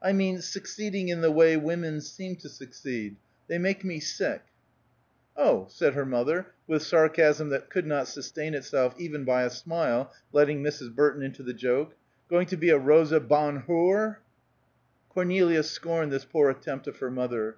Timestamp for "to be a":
12.46-12.78